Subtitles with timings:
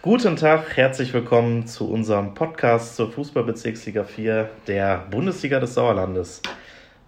[0.00, 6.40] Guten Tag, herzlich willkommen zu unserem Podcast zur Fußballbezirksliga 4 der Bundesliga des Sauerlandes.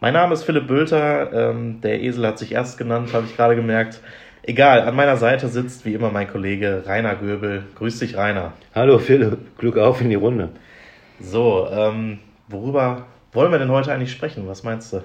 [0.00, 3.54] Mein Name ist Philipp Bülter, ähm, der Esel hat sich erst genannt, habe ich gerade
[3.54, 4.00] gemerkt.
[4.42, 7.62] Egal, an meiner Seite sitzt wie immer mein Kollege Rainer Göbel.
[7.76, 8.54] Grüß dich, Rainer.
[8.74, 10.48] Hallo Philipp, Glück auf in die Runde.
[11.20, 12.18] So, ähm,
[12.48, 14.48] worüber wollen wir denn heute eigentlich sprechen?
[14.48, 15.04] Was meinst du?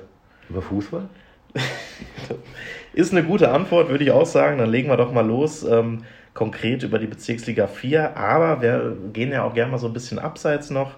[0.50, 1.08] Über Fußball?
[2.94, 4.58] Ist eine gute Antwort, würde ich auch sagen.
[4.58, 5.64] Dann legen wir doch mal los.
[5.64, 6.02] Ähm,
[6.36, 8.16] konkret über die Bezirksliga 4.
[8.16, 10.98] Aber wir gehen ja auch gerne mal so ein bisschen abseits noch.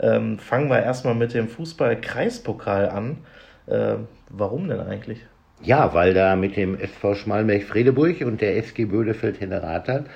[0.00, 3.18] Ähm, fangen wir erstmal mit dem Fußball-Kreispokal an.
[3.66, 3.96] Äh,
[4.30, 5.18] warum denn eigentlich?
[5.62, 10.06] Ja, weil da mit dem SV Schmalmech-Fredeburg und der SG Bödefeld-Henneratern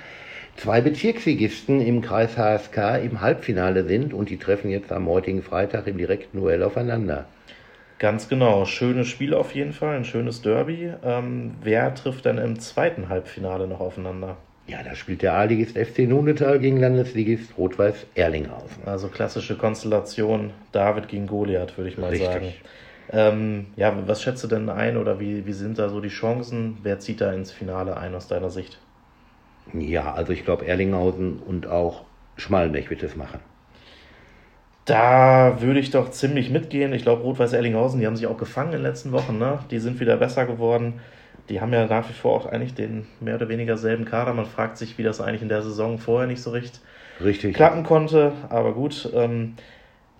[0.55, 5.87] zwei Bezirksligisten im Kreis HSK im Halbfinale sind und die treffen jetzt am heutigen Freitag
[5.87, 7.25] im direkten Duell aufeinander.
[7.97, 10.93] Ganz genau, schönes Spiel auf jeden Fall, ein schönes Derby.
[11.03, 14.37] Ähm, wer trifft denn im zweiten Halbfinale noch aufeinander?
[14.67, 18.83] Ja, da spielt der A-Ligist FC Nunetal gegen Landesligist Rot-Weiß Erlinghausen.
[18.85, 22.27] Also klassische Konstellation David gegen Goliath, würde ich mal Richtig.
[22.27, 22.53] sagen.
[23.11, 26.77] Ähm, ja, was schätzt du denn ein oder wie, wie sind da so die Chancen?
[26.83, 28.79] Wer zieht da ins Finale ein aus deiner Sicht?
[29.73, 32.03] Ja, also ich glaube Erlinghausen und auch
[32.37, 33.39] Schmalmech wird es machen.
[34.85, 36.93] Da würde ich doch ziemlich mitgehen.
[36.93, 39.37] Ich glaube, Rot-Weiß Erlinghausen, die haben sich auch gefangen in den letzten Wochen.
[39.37, 39.59] Ne?
[39.69, 41.01] Die sind wieder besser geworden.
[41.51, 44.33] Die haben ja nach wie vor auch eigentlich den mehr oder weniger selben Kader.
[44.33, 46.79] Man fragt sich, wie das eigentlich in der Saison vorher nicht so recht
[47.21, 47.55] Richtig.
[47.55, 48.31] klappen konnte.
[48.47, 49.55] Aber gut, ähm,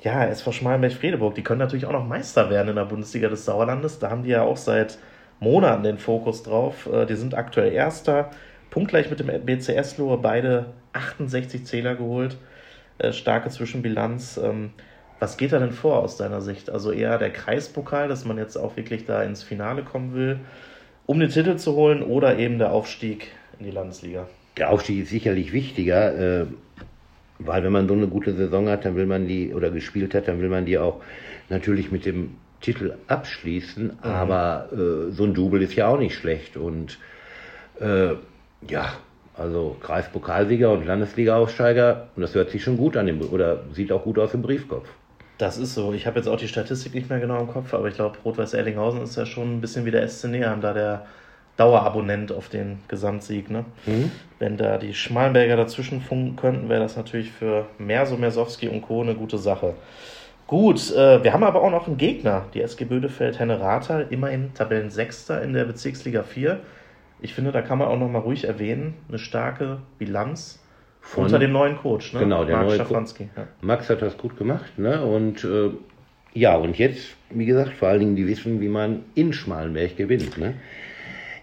[0.01, 3.99] ja, SV Schmalenberg-Fredeburg, die können natürlich auch noch Meister werden in der Bundesliga des Sauerlandes.
[3.99, 4.97] Da haben die ja auch seit
[5.39, 6.89] Monaten den Fokus drauf.
[6.91, 8.31] Äh, die sind aktuell Erster,
[8.69, 12.37] punktgleich mit dem BCS Lohe, beide 68 Zähler geholt.
[12.97, 14.37] Äh, starke Zwischenbilanz.
[14.37, 14.71] Ähm,
[15.19, 16.69] was geht da denn vor aus deiner Sicht?
[16.69, 20.39] Also eher der Kreispokal, dass man jetzt auch wirklich da ins Finale kommen will,
[21.11, 23.27] um den Titel zu holen, oder eben der Aufstieg
[23.59, 24.29] in die Landesliga?
[24.55, 26.45] Der Aufstieg ist sicherlich wichtiger, äh,
[27.37, 30.29] weil wenn man so eine gute Saison hat, dann will man die, oder gespielt hat,
[30.29, 31.01] dann will man die auch
[31.49, 34.01] natürlich mit dem Titel abschließen.
[34.01, 36.55] Aber äh, so ein Double ist ja auch nicht schlecht.
[36.55, 36.97] Und
[37.81, 38.13] äh,
[38.69, 38.93] ja,
[39.35, 44.05] also Kreispokalsieger und Landesliga-Aufsteiger, und das hört sich schon gut an, dem, oder sieht auch
[44.05, 44.87] gut aus im Briefkopf.
[45.41, 45.91] Das ist so.
[45.91, 48.53] Ich habe jetzt auch die Statistik nicht mehr genau im Kopf, aber ich glaube, Rot-Weiß
[48.53, 51.07] Erlinghausen ist ja schon ein bisschen wie der SC Neheim, da der
[51.57, 53.49] Dauerabonnent auf den Gesamtsieg.
[53.49, 53.65] Ne?
[53.87, 54.11] Mhm.
[54.37, 59.01] Wenn da die Schmalenberger dazwischen funken könnten, wäre das natürlich für Merso, Mersowski und Co.
[59.01, 59.73] eine gute Sache.
[60.45, 64.53] Gut, äh, wir haben aber auch noch einen Gegner, die SG Bödefeld Henne Rathal, immerhin
[64.53, 66.59] Tabellensechster in der Bezirksliga 4.
[67.19, 70.60] Ich finde, da kann man auch noch mal ruhig erwähnen, eine starke Bilanz
[71.01, 72.19] Von- unter dem neuen Coach, ne?
[72.21, 73.29] Genau, der Marc neue Co- Schafanski.
[73.35, 73.47] Ja.
[73.61, 75.03] Max hat das gut gemacht, ne?
[75.03, 75.71] Und äh,
[76.33, 80.37] ja, und jetzt, wie gesagt, vor allen Dingen, die wissen, wie man in Schmalenberg gewinnt,
[80.37, 80.53] ne?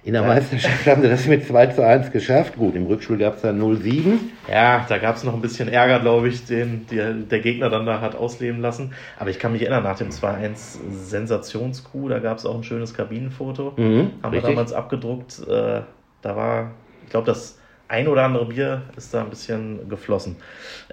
[0.05, 0.29] In der Ja.
[0.29, 2.57] Meisterschaft haben sie das mit 2 zu 1 geschafft.
[2.57, 4.19] Gut, im Rückspiel gab es dann 0-7.
[4.51, 7.85] Ja, da gab es noch ein bisschen Ärger, glaube ich, den der, der Gegner dann
[7.85, 8.93] da hat ausleben lassen.
[9.19, 12.95] Aber ich kann mich erinnern, nach dem 2-1 Sensationskuh, da gab es auch ein schönes
[12.95, 13.75] Kabinenfoto.
[13.77, 14.45] Mhm, Haben wir richtig.
[14.55, 15.41] damals abgedruckt.
[15.47, 15.83] Äh,
[16.23, 16.71] da war,
[17.05, 20.37] ich glaube, das ein oder andere Bier ist da ein bisschen geflossen.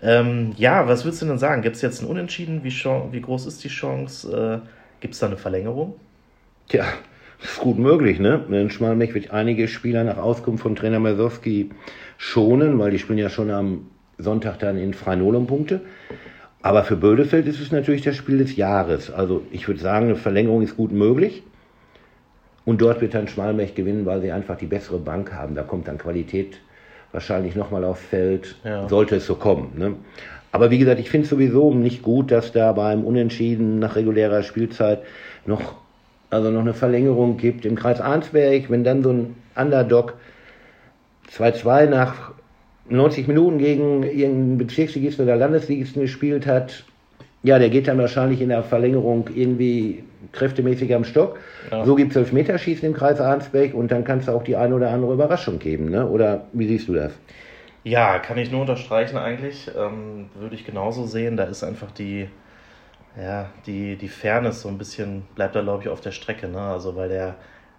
[0.02, 1.62] Ähm, ja, was würdest du denn sagen?
[1.62, 2.64] Gibt es jetzt ein Unentschieden?
[2.64, 4.62] Wie, wie groß ist die Chance?
[4.64, 4.68] Äh,
[5.02, 5.96] Gibt es da eine Verlängerung?
[6.70, 6.86] Tja,
[7.44, 8.46] ist gut möglich, ne?
[8.50, 11.70] In Schmalmech wird einige Spieler nach Auskunft von Trainer Masowski
[12.18, 15.82] schonen, weil die spielen ja schon am Sonntag dann in Freinol um Punkte.
[16.62, 19.12] Aber für Bödefeld ist es natürlich das Spiel des Jahres.
[19.12, 21.44] Also ich würde sagen, eine Verlängerung ist gut möglich.
[22.64, 25.54] Und dort wird dann Schmalmech gewinnen, weil sie einfach die bessere Bank haben.
[25.54, 26.60] Da kommt dann Qualität
[27.16, 28.88] wahrscheinlich nochmal aufs Feld, Ja.
[28.90, 29.72] sollte es so kommen.
[29.78, 29.96] Ne?
[30.52, 34.44] Aber wie gesagt, ich finde es sowieso nicht gut, dass da beim Unentschieden nach regulärer
[34.44, 35.00] Spielzeit
[35.46, 35.76] noch,
[36.30, 37.66] also noch eine Verlängerung gibt.
[37.66, 40.14] Im Kreis Arnsberg, wenn dann so ein Underdog
[41.32, 42.32] 2-2 nach
[42.90, 46.84] 90 Minuten gegen irgendeinen Bezirksligisten oder Landesligisten gespielt hat,
[47.44, 51.40] ja, der geht dann wahrscheinlich in der Verlängerung irgendwie kräftemäßig am Stock.
[51.72, 51.86] Ja.
[51.86, 54.92] So gibt es Elfmeterschießen im Kreis Arnsberg und dann kannst du auch die eine oder
[54.92, 55.90] andere Überraschung geben.
[55.90, 56.08] Ne?
[56.08, 57.14] Oder wie siehst du das?
[57.84, 59.70] Ja, kann ich nur unterstreichen eigentlich.
[59.78, 61.38] Ähm, würde ich genauso sehen.
[61.38, 62.28] Da ist einfach die,
[63.16, 66.48] ja, die, die Fairness so ein bisschen, bleibt da glaube ich auf der Strecke.
[66.48, 66.60] Ne?
[66.60, 67.36] Also weil der,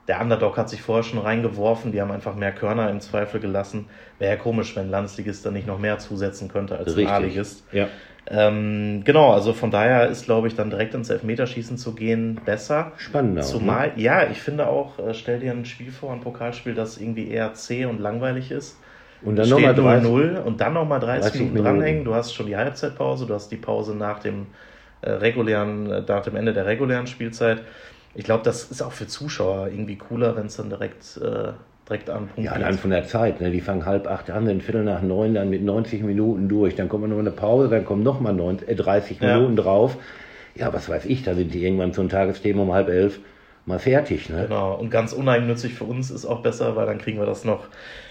[0.06, 3.86] der Underdog hat sich vorher schon reingeworfen, die haben einfach mehr Körner im Zweifel gelassen.
[4.18, 7.64] Wäre ja komisch, wenn ein Landesligist dann nicht noch mehr zusetzen könnte als ein A-Ligist.
[7.72, 7.88] Ja.
[8.28, 12.92] Ähm, genau, also von daher ist, glaube ich, dann direkt ins Elfmeterschießen zu gehen besser.
[12.96, 13.42] Spannender.
[13.42, 14.02] auch, Zumal, Ne?
[14.02, 17.54] ja, ich finde auch, äh, stell dir ein Spiel vor, ein Pokalspiel, das irgendwie eher
[17.54, 18.78] zäh und langweilig ist.
[19.22, 20.10] Und dann nochmal 30.
[20.10, 21.78] 0-0 und dann nochmal 30, 30 Minuten Minuten.
[21.78, 22.04] dranhängen.
[22.04, 24.46] Du hast schon die Halbzeitpause, du hast die Pause nach dem
[25.02, 27.62] äh, regulären, äh, nach dem Ende der regulären Spielzeit.
[28.14, 31.52] Ich glaube, das ist auch für Zuschauer irgendwie cooler, wenn es dann direkt äh,
[31.88, 32.38] direkt an Punkt.
[32.38, 33.40] Ja, allein von der Zeit.
[33.40, 33.50] Ne?
[33.50, 36.74] Die fangen halb acht an, dann Viertel nach neun, dann mit 90 Minuten durch.
[36.74, 39.36] Dann kommt noch eine Pause, dann kommen noch mal äh, 30 ja.
[39.36, 39.96] Minuten drauf.
[40.54, 43.20] Ja, was weiß ich, da sind die irgendwann zum Tagesthema um halb elf
[43.66, 44.30] mal fertig.
[44.30, 44.44] Ne?
[44.48, 47.68] Genau, und ganz uneigennützig für uns ist auch besser, weil dann kriegen wir das noch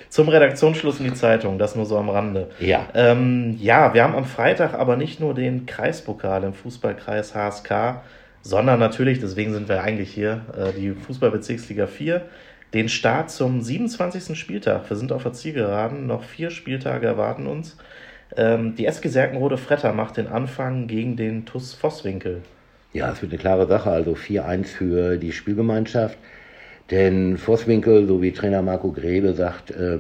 [0.10, 2.50] zum Redaktionsschluss in die Zeitung, das nur so am Rande.
[2.60, 2.88] Ja.
[2.94, 8.02] Ähm, ja, wir haben am Freitag aber nicht nur den Kreispokal im Fußballkreis HSK,
[8.42, 12.22] sondern natürlich, deswegen sind wir eigentlich hier, äh, die Fußballbezirksliga 4,
[12.74, 14.38] den Start zum 27.
[14.38, 14.90] Spieltag.
[14.90, 17.78] Wir sind auf der Zielgeraden, noch vier Spieltage erwarten uns.
[18.36, 22.42] Ähm, die SG Serkenrode Fretter macht den Anfang gegen den TUS Vosswinkel.
[22.94, 26.18] Ja, es wird eine klare Sache, also 4-1 für die Spielgemeinschaft.
[26.92, 30.00] Denn Vosswinkel, so wie Trainer Marco Grebe sagt, äh,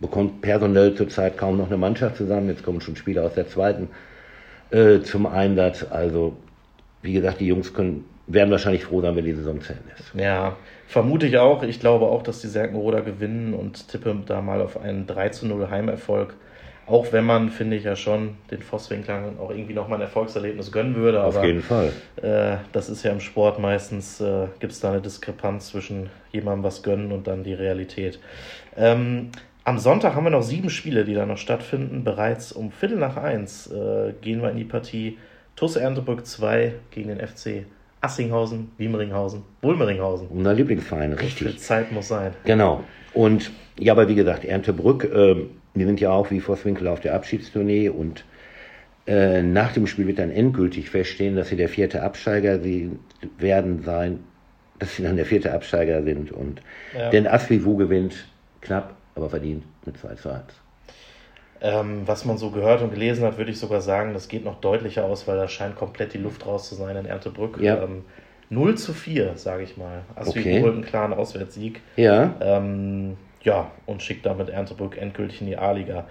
[0.00, 2.48] bekommt personell zurzeit kaum noch eine Mannschaft zusammen.
[2.48, 3.88] Jetzt kommen schon Spieler aus der zweiten
[4.70, 5.84] äh, zum Einsatz.
[5.88, 6.36] Also,
[7.02, 10.12] wie gesagt, die Jungs können, werden wahrscheinlich froh sein, wenn die Saison zu Ende ist.
[10.14, 10.56] Ja,
[10.86, 11.62] vermute ich auch.
[11.62, 15.46] Ich glaube auch, dass die Serkenroder gewinnen und tippe da mal auf einen 3 zu
[15.46, 16.34] 0 Heimerfolg.
[16.86, 20.96] Auch wenn man, finde ich ja schon, den Vosswinklern auch irgendwie nochmal ein Erfolgserlebnis gönnen
[20.96, 21.24] würde.
[21.24, 21.92] Auf jeden Fall.
[22.20, 26.62] Äh, das ist ja im Sport meistens, äh, gibt es da eine Diskrepanz zwischen jemandem
[26.62, 28.20] was gönnen und dann die Realität.
[28.76, 29.30] Ähm,
[29.64, 32.04] am Sonntag haben wir noch sieben Spiele, die da noch stattfinden.
[32.04, 35.16] Bereits um Viertel nach eins äh, gehen wir in die Partie
[35.56, 37.64] TuS Erntebrück 2 gegen den FC
[38.04, 40.28] Assinghausen, Wiemeringhausen, Bulmeringhausen.
[40.28, 41.52] Unser Lieblingsverein, richtig.
[41.52, 42.32] Die Zeit muss sein.
[42.44, 42.84] Genau.
[43.14, 45.36] Und ja, aber wie gesagt, Erntebrück, äh,
[45.74, 48.24] die sind ja auch wie Vosswinkel auf der Abschiedstournee und
[49.06, 52.60] äh, nach dem Spiel wird dann endgültig feststehen, dass sie der vierte Absteiger
[53.38, 54.20] werden sein,
[54.78, 56.30] dass sie dann der vierte Absteiger sind.
[56.30, 56.60] Und
[56.96, 57.10] ja.
[57.10, 58.26] denn Asvivu gewinnt
[58.60, 60.42] knapp, aber verdient mit 2 zu 1.
[61.64, 64.60] Ähm, was man so gehört und gelesen hat, würde ich sogar sagen, das geht noch
[64.60, 67.58] deutlicher aus, weil da scheint komplett die Luft raus zu sein in Ertebrück.
[67.58, 67.82] Ja.
[67.82, 68.04] Ähm,
[68.50, 70.02] 0 zu 4, sage ich mal.
[70.14, 70.62] Asvivu okay.
[70.62, 71.80] holt einen klaren Auswärtssieg.
[71.96, 72.34] Ja.
[72.42, 76.04] Ähm, ja, und schickt damit Erntebrück endgültig in die A-Liga.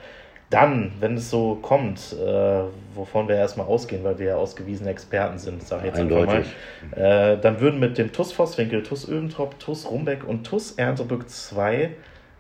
[0.50, 2.64] Dann, wenn es so kommt, äh,
[2.96, 6.34] wovon wir erstmal ausgehen, weil wir ja ausgewiesene Experten sind, sage ich jetzt Eindeutig.
[6.36, 10.74] einfach mal, äh, dann würden mit dem TUS Vosswinkel, TUS Öventrop, TUS Rumbeck und TUS
[10.74, 11.92] Erntebrück 2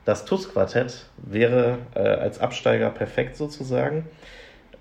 [0.06, 4.06] das TUS-Quartett wäre äh, als Absteiger perfekt sozusagen.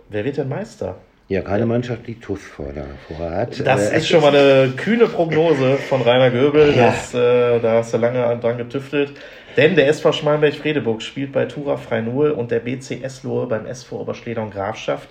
[0.08, 0.96] Wer wird denn Meister?
[1.28, 3.66] Ja, keine Mannschaft, die TUS vor der Vorrat.
[3.66, 6.76] Das äh, ist schon mal eine kühne Prognose von Rainer Göbel.
[6.76, 6.86] Ja.
[6.86, 9.12] Das, äh, da hast du lange dran getüftelt.
[9.56, 14.42] Denn der SV Schmalenberg-Fredeburg spielt bei Tura Freinol und der BC Eslohe beim SV Oberschleder
[14.42, 15.08] und Grafschaft.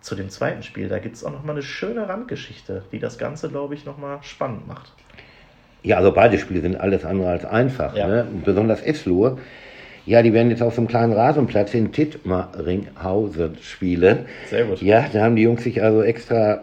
[0.00, 3.48] Zu dem zweiten Spiel, da gibt es auch nochmal eine schöne Randgeschichte, die das Ganze,
[3.48, 4.92] glaube ich, nochmal spannend macht.
[5.84, 7.94] Ja, also beide Spiele sind alles andere als einfach.
[7.94, 8.08] Ja.
[8.08, 8.26] Ne?
[8.44, 9.38] Besonders Eslohe.
[10.06, 14.26] Ja, die werden jetzt auf so einem kleinen Rasenplatz in Tittmaringhausen spielen.
[14.50, 14.82] Sehr gut.
[14.82, 16.62] Ja, da haben die Jungs sich also extra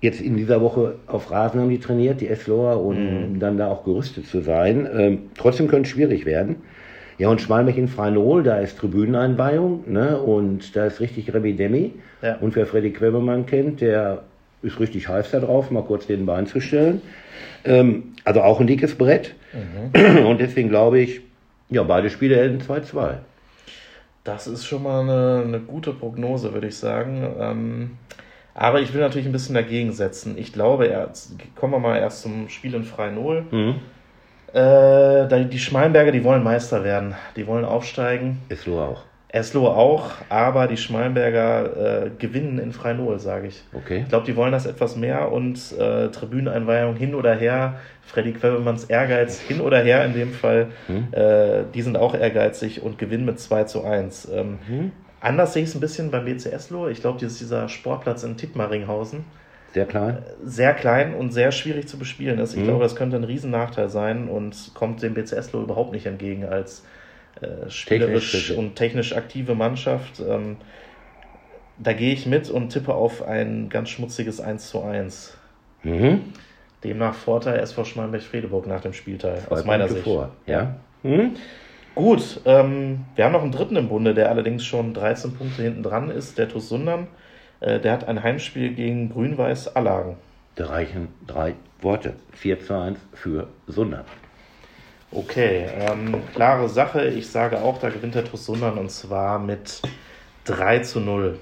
[0.00, 3.40] jetzt in dieser Woche auf Rasen haben die trainiert, die Esloer, und mhm.
[3.40, 4.88] dann da auch gerüstet zu sein.
[4.96, 6.56] Ähm, trotzdem könnte es schwierig werden.
[7.18, 11.92] Ja, und Schmalmech in Freinol, da ist Tribüneneinweihung, ne, und da ist richtig Remi Demi.
[12.22, 12.36] Ja.
[12.36, 14.22] Und wer Freddy Quebemann kennt, der
[14.66, 17.00] ist richtig heiß da drauf, mal kurz den Bein zu stellen.
[17.64, 19.34] Ähm, also auch ein dickes Brett.
[19.52, 20.24] Mhm.
[20.26, 21.20] Und deswegen glaube ich,
[21.70, 23.18] ja, beide Spiele enden 2-2.
[24.24, 27.34] Das ist schon mal eine, eine gute Prognose, würde ich sagen.
[27.38, 27.90] Ähm,
[28.54, 30.36] aber ich will natürlich ein bisschen dagegen setzen.
[30.38, 33.44] Ich glaube, erst, kommen wir mal erst zum Spiel in Freinol.
[33.50, 33.76] Mhm.
[34.52, 37.14] Äh, die Schmalenberger, die wollen Meister werden.
[37.36, 38.38] Die wollen aufsteigen.
[38.48, 39.04] Eslo auch.
[39.36, 43.62] Eslo auch, aber die Schmalenberger äh, gewinnen in Freinol, sage ich.
[43.74, 44.00] Okay.
[44.02, 47.74] Ich glaube, die wollen das etwas mehr und äh, Tribüneneinweihung hin oder her.
[48.02, 50.68] Freddy Quebemanns Ehrgeiz hin oder her in dem Fall.
[50.88, 51.08] Mhm.
[51.12, 54.30] Äh, die sind auch ehrgeizig und gewinnen mit 2 zu 1.
[54.32, 54.92] Ähm, mhm.
[55.20, 56.88] Anders sehe ich es ein bisschen beim BCS-Lo.
[56.88, 59.24] Ich glaube, dieser Sportplatz in Tittmaringhausen.
[59.74, 60.18] Sehr klein?
[60.42, 62.54] Sehr klein und sehr schwierig zu bespielen ist.
[62.54, 62.68] Ich mhm.
[62.68, 66.84] glaube, das könnte ein Riesennachteil sein und kommt dem BCS-Lo überhaupt nicht entgegen als
[67.40, 70.20] äh, spielerisch technisch, und technisch aktive Mannschaft.
[70.20, 70.56] Ähm,
[71.78, 75.36] da gehe ich mit und tippe auf ein ganz schmutziges 1 zu 1.
[75.82, 76.32] Mhm.
[76.84, 80.04] Demnach Vorteil SV Schmallenberg-Fredeburg nach dem Spielteil, Zwei aus meiner Sicht.
[80.04, 80.30] Vor.
[80.46, 80.76] Ja.
[81.02, 81.36] Mhm.
[81.94, 85.82] Gut, ähm, wir haben noch einen dritten im Bunde, der allerdings schon 13 Punkte hinten
[85.82, 87.06] dran ist, der TuS Sundern.
[87.60, 90.16] Äh, der hat ein Heimspiel gegen Grün-Weiß Allagen.
[90.56, 92.14] Da reichen drei Worte.
[92.32, 94.04] 4 zu 1 für Sundern.
[95.12, 97.06] Okay, ähm, klare Sache.
[97.06, 99.82] Ich sage auch, da gewinnt der TuS Sundern und zwar mit
[100.44, 101.38] 3 zu 0.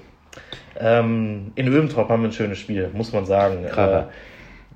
[0.79, 3.65] Ähm, in Öbentrop haben wir ein schönes Spiel, muss man sagen.
[3.65, 4.03] Äh,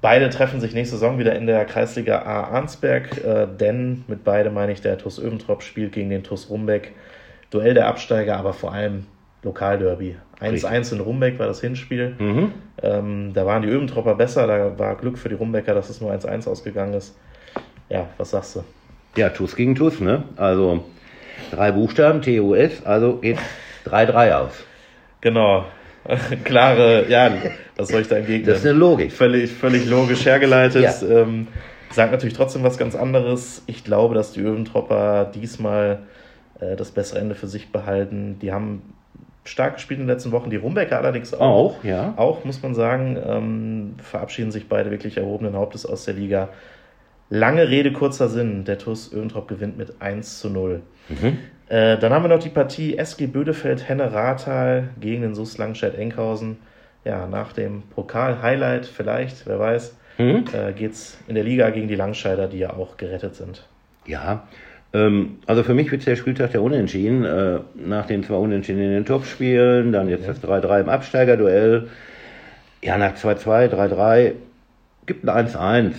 [0.01, 4.49] Beide treffen sich nächste Saison wieder in der Kreisliga A Arnsberg, äh, denn mit beide
[4.49, 6.93] meine ich, der TuS Öventrop spielt gegen den TuS Rumbeck.
[7.49, 9.07] Duell der Absteiger, aber vor allem
[9.43, 10.15] Lokalderby.
[10.39, 12.15] 1-1 in Rumbeck war das Hinspiel.
[12.17, 12.53] Mhm.
[12.81, 16.13] Ähm, da waren die Öventropper besser, da war Glück für die Rumbecker, dass es nur
[16.13, 17.17] 1-1 ausgegangen ist.
[17.89, 18.63] Ja, was sagst du?
[19.15, 20.23] Ja, TUS gegen TUS, ne?
[20.35, 20.85] Also
[21.51, 23.37] drei Buchstaben, TUS, also geht
[23.85, 24.51] 3-3 aus.
[25.21, 25.65] Genau.
[26.43, 27.31] Klare, ja,
[27.75, 28.47] was soll ich da entgegnen?
[28.47, 29.11] Das ist eine Logik.
[29.11, 30.83] Völlig, völlig logisch hergeleitet.
[30.83, 31.07] Ja.
[31.07, 31.47] Ähm,
[31.91, 33.63] sagt natürlich trotzdem was ganz anderes.
[33.67, 35.99] Ich glaube, dass die Öventropper diesmal
[36.59, 38.37] äh, das bessere Ende für sich behalten.
[38.41, 38.81] Die haben
[39.43, 40.49] stark gespielt in den letzten Wochen.
[40.49, 41.41] Die Rumbecker allerdings auch.
[41.41, 42.13] Auch, ja.
[42.17, 46.49] Auch, muss man sagen, ähm, verabschieden sich beide wirklich erhobenen Hauptes aus der Liga.
[47.29, 48.65] Lange Rede, kurzer Sinn.
[48.65, 50.81] Der TuS Öventrop gewinnt mit 1 zu 0.
[51.09, 51.37] Mhm.
[51.69, 55.95] Äh, dann haben wir noch die Partie SG Bödefeld Henne Rathal gegen den SUS Langstedt
[55.97, 56.57] Enkhausen.
[57.05, 60.45] Ja, nach dem Pokal-Highlight vielleicht, wer weiß, mhm.
[60.53, 63.65] äh, geht es in der Liga gegen die Langscheider, die ja auch gerettet sind.
[64.05, 64.47] Ja,
[64.93, 67.23] ähm, also für mich wird der Spieltag der Unentschieden.
[67.23, 71.87] Äh, nach den zwei Unentschieden in den Topspielen, dann jetzt das 3-3 im Absteigerduell.
[72.81, 74.33] Ja, nach 2-2, 3-3
[75.05, 75.93] gibt ein 1-1.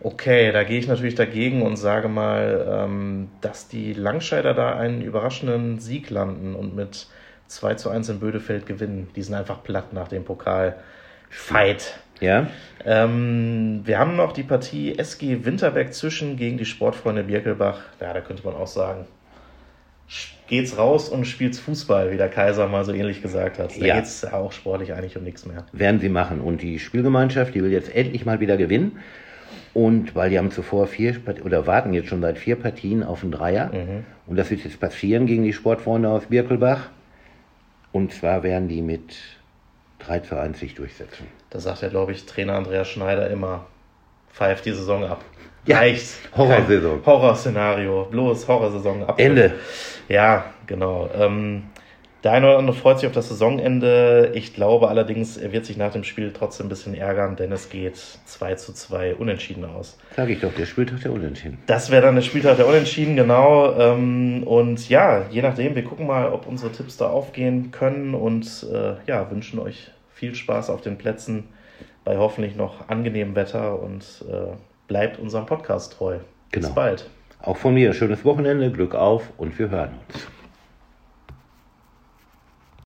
[0.00, 5.02] Okay, da gehe ich natürlich dagegen und sage mal, ähm, dass die Langscheider da einen
[5.02, 7.08] überraschenden Sieg landen und mit
[7.48, 9.08] 2 zu 1 in Bödefeld gewinnen.
[9.16, 11.98] Die sind einfach platt nach dem Pokal-Fight.
[12.20, 12.48] Ja.
[12.84, 17.80] Ähm, wir haben noch die Partie SG Winterberg zwischen gegen die Sportfreunde Birkelbach.
[18.00, 19.06] Ja, da könnte man auch sagen,
[20.48, 23.80] geht's raus und spielt's Fußball, wie der Kaiser mal so ähnlich gesagt hat.
[23.80, 23.96] Da ja.
[23.96, 25.66] geht's auch sportlich eigentlich um nichts mehr.
[25.72, 26.40] Werden sie machen.
[26.40, 28.98] Und die Spielgemeinschaft, die will jetzt endlich mal wieder gewinnen.
[29.78, 33.30] Und weil die haben zuvor vier oder warten jetzt schon seit vier Partien auf einen
[33.30, 33.70] Dreier.
[33.72, 34.04] Mhm.
[34.26, 36.88] Und das wird jetzt passieren gegen die Sportfreunde aus Birkelbach.
[37.92, 39.14] Und zwar werden die mit
[40.00, 41.28] 3 zu 1 sich durchsetzen.
[41.50, 43.66] Da sagt ja, glaube ich, Trainer Andreas Schneider immer,
[44.32, 45.24] pfeift die Saison ab.
[45.64, 46.08] Ja, Reicht.
[46.36, 47.06] Horrorsaison.
[47.06, 48.08] Horrorszenario.
[48.10, 49.20] Bloß Horrorsaison ab.
[49.20, 49.54] Ende.
[50.08, 51.08] Ja, genau.
[51.14, 51.66] Ähm,
[52.24, 54.32] der eine oder andere freut sich auf das Saisonende.
[54.34, 57.68] Ich glaube allerdings, er wird sich nach dem Spiel trotzdem ein bisschen ärgern, denn es
[57.68, 59.98] geht 2 zu 2 unentschieden aus.
[60.16, 61.58] Sag ich doch, der Spieltag der Unentschieden.
[61.66, 63.72] Das wäre dann der Spieltag der Unentschieden, genau.
[63.78, 68.66] Ähm, und ja, je nachdem, wir gucken mal, ob unsere Tipps da aufgehen können und
[68.72, 71.44] äh, ja, wünschen euch viel Spaß auf den Plätzen
[72.04, 74.56] bei hoffentlich noch angenehmem Wetter und äh,
[74.88, 76.18] bleibt unserem Podcast treu.
[76.50, 76.66] Genau.
[76.66, 77.10] Bis bald.
[77.40, 80.37] Auch von mir schönes Wochenende, Glück auf und wir hören uns.